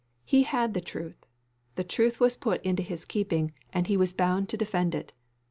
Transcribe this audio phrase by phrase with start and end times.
[0.25, 1.27] He had the truth.
[1.75, 5.13] The truth was put into his keeping, and he was bound to defend it.